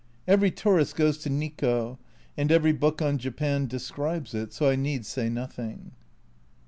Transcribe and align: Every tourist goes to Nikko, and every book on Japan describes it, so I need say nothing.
Every 0.27 0.49
tourist 0.49 0.95
goes 0.95 1.19
to 1.19 1.29
Nikko, 1.29 1.99
and 2.35 2.51
every 2.51 2.71
book 2.71 3.03
on 3.03 3.19
Japan 3.19 3.67
describes 3.67 4.33
it, 4.33 4.51
so 4.51 4.67
I 4.67 4.75
need 4.75 5.05
say 5.05 5.29
nothing. 5.29 5.91